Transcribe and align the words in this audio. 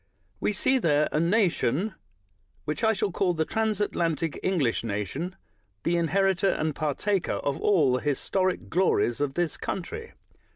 "We 0.39 0.51
see 0.51 0.79
there 0.79 1.07
a 1.11 1.19
nation 1.19 1.93
which 2.65 2.83
I 2.83 2.91
shall 2.93 3.11
call 3.11 3.35
the 3.35 3.45
transatlantic 3.45 4.39
English 4.41 4.83
nation— 4.83 5.35
the 5.83 5.95
inheritor 5.95 6.49
and 6.49 6.73
partaker 6.73 7.33
of 7.33 7.61
all 7.61 7.93
the 7.93 8.01
historic 8.01 8.67
glories 8.67 9.21
of 9.21 9.35
this 9.35 9.57
country. 9.57 10.13